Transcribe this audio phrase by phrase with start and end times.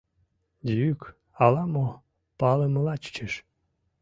[0.77, 1.01] Йӱк
[1.43, 1.85] ала-мо
[2.39, 3.33] палымыла чучеш.